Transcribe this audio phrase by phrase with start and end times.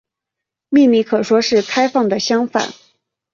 [0.69, 2.73] 秘密可说是开放的相反。